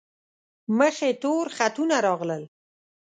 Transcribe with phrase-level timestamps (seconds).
[0.77, 2.43] مخ یې تور خطونه راغلل.